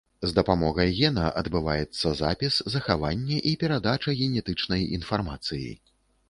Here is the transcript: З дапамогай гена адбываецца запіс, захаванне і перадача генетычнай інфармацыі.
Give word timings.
З 0.29 0.35
дапамогай 0.37 0.87
гена 0.99 1.25
адбываецца 1.41 2.13
запіс, 2.21 2.57
захаванне 2.77 3.37
і 3.51 3.53
перадача 3.65 4.15
генетычнай 4.23 4.89
інфармацыі. 4.99 5.71